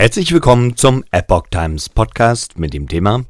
[0.00, 3.26] Herzlich willkommen zum Epoch Times Podcast mit dem Thema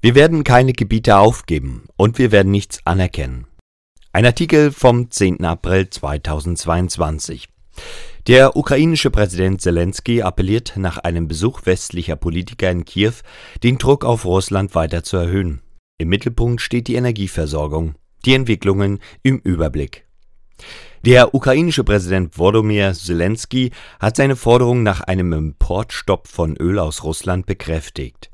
[0.00, 3.46] Wir werden keine Gebiete aufgeben und wir werden nichts anerkennen.
[4.14, 5.44] Ein Artikel vom 10.
[5.44, 7.50] April 2022.
[8.26, 13.12] Der ukrainische Präsident Zelensky appelliert nach einem Besuch westlicher Politiker in Kiew,
[13.62, 15.60] den Druck auf Russland weiter zu erhöhen.
[15.98, 17.96] Im Mittelpunkt steht die Energieversorgung.
[18.24, 20.07] Die Entwicklungen im Überblick.
[21.04, 23.70] Der ukrainische Präsident Volodymyr Zelensky
[24.00, 28.30] hat seine Forderung nach einem Importstopp von Öl aus Russland bekräftigt.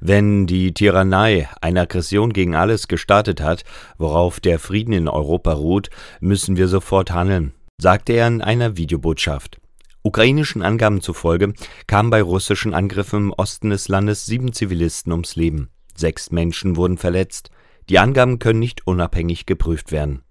[0.00, 3.64] Wenn die Tyrannei eine Aggression gegen alles gestartet hat,
[3.98, 5.90] worauf der Frieden in Europa ruht,
[6.20, 9.60] müssen wir sofort handeln, sagte er in einer Videobotschaft.
[10.02, 11.52] Ukrainischen Angaben zufolge
[11.88, 15.68] kamen bei russischen Angriffen im Osten des Landes sieben Zivilisten ums Leben.
[15.96, 17.50] Sechs Menschen wurden verletzt.
[17.88, 20.22] Die Angaben können nicht unabhängig geprüft werden.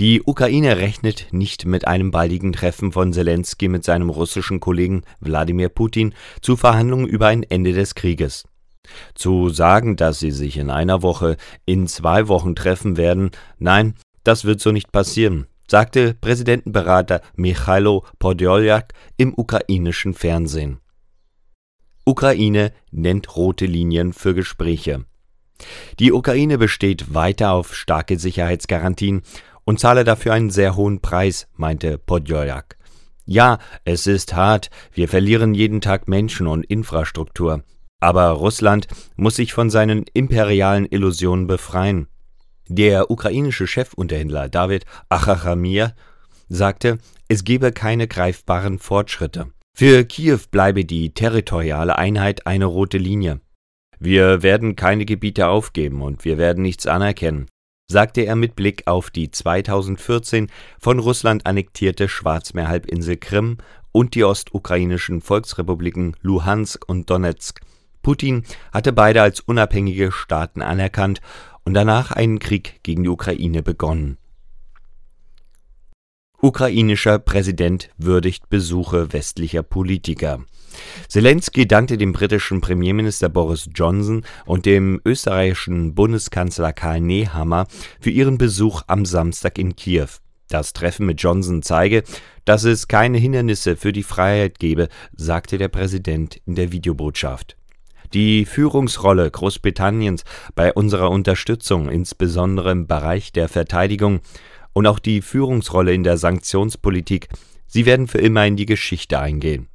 [0.00, 5.68] Die Ukraine rechnet nicht mit einem baldigen Treffen von Zelensky mit seinem russischen Kollegen Wladimir
[5.68, 8.42] Putin zu Verhandlungen über ein Ende des Krieges.
[9.14, 14.44] Zu sagen, dass sie sich in einer Woche, in zwei Wochen treffen werden, nein, das
[14.44, 20.78] wird so nicht passieren, sagte Präsidentenberater Michailo Podoljak im ukrainischen Fernsehen.
[22.04, 25.04] Ukraine nennt rote Linien für Gespräche.
[26.00, 29.22] Die Ukraine besteht weiter auf starke Sicherheitsgarantien
[29.64, 32.76] und zahle dafür einen sehr hohen Preis, meinte Podjoljak.
[33.26, 37.62] Ja, es ist hart, wir verlieren jeden Tag Menschen und Infrastruktur.
[38.00, 42.08] Aber Russland muss sich von seinen imperialen Illusionen befreien.
[42.68, 45.94] Der ukrainische Chefunterhändler David Achachamir
[46.48, 49.46] sagte, es gebe keine greifbaren Fortschritte.
[49.74, 53.40] Für Kiew bleibe die territoriale Einheit eine rote Linie.
[53.98, 57.48] Wir werden keine Gebiete aufgeben und wir werden nichts anerkennen
[57.86, 63.58] sagte er mit Blick auf die 2014 von Russland annektierte Schwarzmeerhalbinsel Krim
[63.92, 67.60] und die ostukrainischen Volksrepubliken Luhansk und Donetsk.
[68.02, 71.20] Putin hatte beide als unabhängige Staaten anerkannt
[71.64, 74.18] und danach einen Krieg gegen die Ukraine begonnen.
[76.44, 80.44] Ukrainischer Präsident würdigt Besuche westlicher Politiker.
[81.08, 87.66] Zelensky dankte dem britischen Premierminister Boris Johnson und dem österreichischen Bundeskanzler Karl Nehammer
[87.98, 90.08] für ihren Besuch am Samstag in Kiew.
[90.50, 92.02] Das Treffen mit Johnson zeige,
[92.44, 97.56] dass es keine Hindernisse für die Freiheit gebe, sagte der Präsident in der Videobotschaft.
[98.12, 100.24] Die Führungsrolle Großbritanniens
[100.54, 104.20] bei unserer Unterstützung, insbesondere im Bereich der Verteidigung,
[104.74, 107.28] und auch die Führungsrolle in der Sanktionspolitik,
[107.66, 109.68] sie werden für immer in die Geschichte eingehen.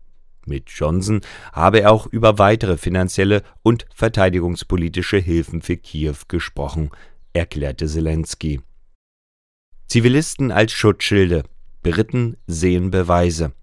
[0.46, 1.22] Mit Johnson
[1.52, 6.92] habe er auch über weitere finanzielle und verteidigungspolitische Hilfen für Kiew gesprochen,
[7.34, 8.62] erklärte Zelensky.
[9.88, 11.44] Zivilisten als Schutzschilde.
[11.82, 13.54] Briten sehen Beweise.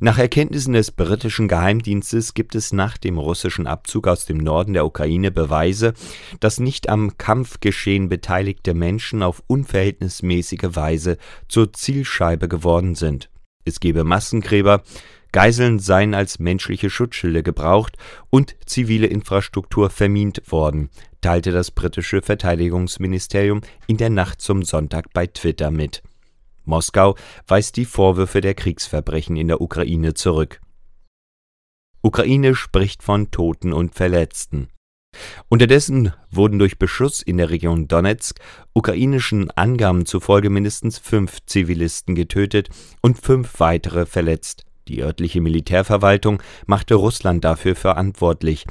[0.00, 4.86] Nach Erkenntnissen des britischen Geheimdienstes gibt es nach dem russischen Abzug aus dem Norden der
[4.86, 5.92] Ukraine Beweise,
[6.38, 13.28] dass nicht am Kampfgeschehen beteiligte Menschen auf unverhältnismäßige Weise zur Zielscheibe geworden sind.
[13.64, 14.82] Es gebe Massengräber,
[15.32, 17.96] Geiseln seien als menschliche Schutzschilde gebraucht
[18.30, 25.26] und zivile Infrastruktur vermint worden, teilte das britische Verteidigungsministerium in der Nacht zum Sonntag bei
[25.26, 26.02] Twitter mit.
[26.68, 30.60] Moskau weist die Vorwürfe der Kriegsverbrechen in der Ukraine zurück.
[32.02, 34.68] Ukraine spricht von Toten und Verletzten.
[35.48, 38.38] Unterdessen wurden durch Beschuss in der Region Donetsk
[38.74, 42.68] ukrainischen Angaben zufolge mindestens fünf Zivilisten getötet
[43.02, 44.64] und fünf weitere verletzt.
[44.86, 48.64] Die örtliche Militärverwaltung machte Russland dafür verantwortlich.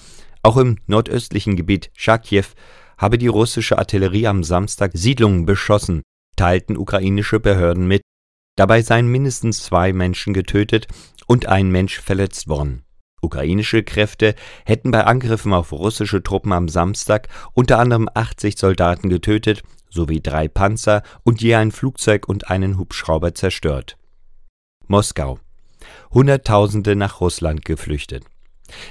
[0.44, 2.46] Auch im nordöstlichen Gebiet Charkiw
[2.98, 6.02] habe die russische Artillerie am Samstag Siedlungen beschossen,
[6.38, 8.02] teilten ukrainische Behörden mit.
[8.56, 10.88] Dabei seien mindestens zwei Menschen getötet
[11.28, 12.84] und ein Mensch verletzt worden.
[13.22, 19.64] Ukrainische Kräfte hätten bei Angriffen auf russische Truppen am Samstag unter anderem 80 Soldaten getötet
[19.90, 23.98] sowie drei Panzer und je ein Flugzeug und einen Hubschrauber zerstört.
[24.88, 25.40] Moskau
[26.12, 28.24] Hunderttausende nach Russland geflüchtet.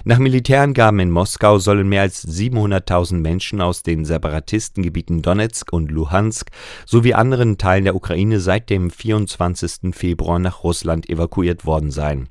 [0.04, 6.50] Nach Militärangaben in Moskau sollen mehr als 700.000 Menschen aus den Separatistengebieten Donetsk und Luhansk
[6.84, 9.94] sowie anderen Teilen der Ukraine seit dem 24.
[9.94, 12.28] Februar nach Russland evakuiert worden sein.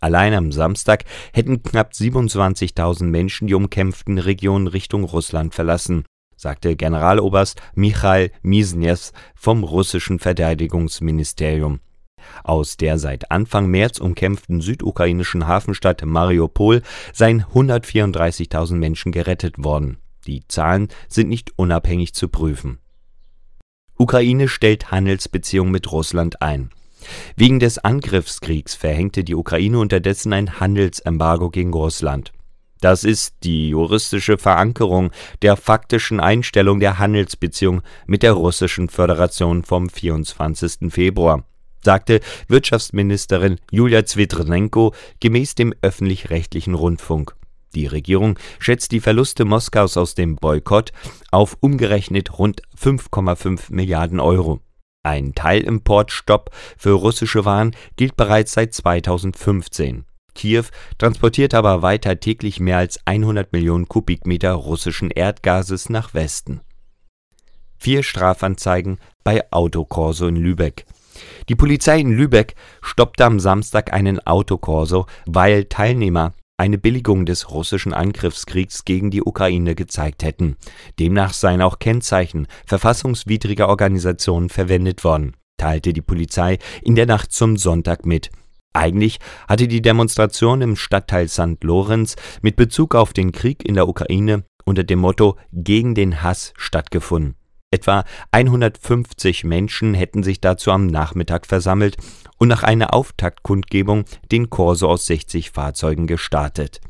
[0.00, 6.04] Allein am Samstag hätten knapp 27.000 Menschen die umkämpften Regionen Richtung Russland verlassen,
[6.36, 11.80] sagte Generaloberst Michail Misnev vom russischen Verteidigungsministerium
[12.44, 16.82] aus der seit Anfang März umkämpften südukrainischen Hafenstadt Mariupol
[17.12, 19.98] seien 134.000 Menschen gerettet worden.
[20.26, 22.78] Die Zahlen sind nicht unabhängig zu prüfen.
[23.96, 26.70] Ukraine stellt Handelsbeziehungen mit Russland ein.
[27.36, 32.32] Wegen des Angriffskriegs verhängte die Ukraine unterdessen ein Handelsembargo gegen Russland.
[32.80, 35.10] Das ist die juristische Verankerung
[35.42, 40.92] der faktischen Einstellung der Handelsbeziehung mit der Russischen Föderation vom 24.
[40.92, 41.44] Februar,
[41.82, 47.34] sagte Wirtschaftsministerin Julia Zwitrenenko gemäß dem öffentlich-rechtlichen Rundfunk.
[47.74, 50.92] Die Regierung schätzt die Verluste Moskaus aus dem Boykott
[51.30, 54.60] auf umgerechnet rund 5,5 Milliarden Euro.
[55.02, 60.04] Ein Teilimportstopp für russische Waren gilt bereits seit 2015.
[60.34, 60.64] Kiew
[60.98, 66.60] transportiert aber weiter täglich mehr als 100 Millionen Kubikmeter russischen Erdgases nach Westen.
[67.78, 70.84] Vier Strafanzeigen bei Autokorso in Lübeck.
[71.48, 77.94] Die Polizei in Lübeck stoppte am Samstag einen Autokorso, weil Teilnehmer eine Billigung des russischen
[77.94, 80.56] Angriffskriegs gegen die Ukraine gezeigt hätten.
[80.98, 87.56] Demnach seien auch Kennzeichen verfassungswidriger Organisationen verwendet worden, teilte die Polizei in der Nacht zum
[87.56, 88.30] Sonntag mit.
[88.74, 89.18] Eigentlich
[89.48, 91.62] hatte die Demonstration im Stadtteil St.
[91.62, 96.52] Lorenz mit Bezug auf den Krieg in der Ukraine unter dem Motto Gegen den Hass
[96.56, 97.37] stattgefunden.
[97.70, 101.98] Etwa 150 Menschen hätten sich dazu am Nachmittag versammelt
[102.38, 106.80] und nach einer Auftaktkundgebung den Korso aus 60 Fahrzeugen gestartet.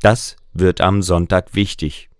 [0.00, 2.10] Das wird am Sonntag wichtig.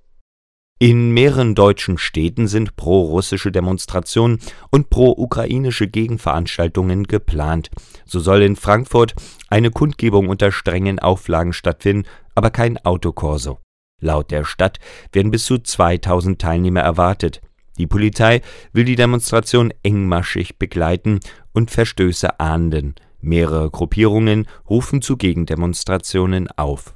[0.78, 4.38] In mehreren deutschen Städten sind pro-russische Demonstrationen
[4.70, 7.70] und pro-ukrainische Gegenveranstaltungen geplant.
[8.04, 9.14] So soll in Frankfurt
[9.48, 12.06] eine Kundgebung unter strengen Auflagen stattfinden,
[12.36, 13.58] aber kein Autokorso.
[14.00, 14.78] Laut der Stadt
[15.12, 17.40] werden bis zu 2000 Teilnehmer erwartet.
[17.78, 18.40] Die Polizei
[18.72, 21.20] will die Demonstration engmaschig begleiten
[21.52, 22.94] und Verstöße ahnden.
[23.20, 26.92] Mehrere Gruppierungen rufen zu Gegendemonstrationen auf